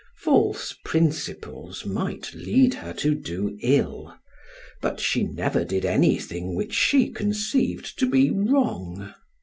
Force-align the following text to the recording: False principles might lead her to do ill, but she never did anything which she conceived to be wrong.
False 0.17 0.73
principles 0.83 1.85
might 1.85 2.33
lead 2.33 2.73
her 2.73 2.91
to 2.91 3.13
do 3.13 3.55
ill, 3.61 4.17
but 4.81 4.99
she 4.99 5.21
never 5.25 5.63
did 5.63 5.85
anything 5.85 6.55
which 6.55 6.73
she 6.73 7.11
conceived 7.11 7.99
to 7.99 8.09
be 8.09 8.31
wrong. 8.31 9.13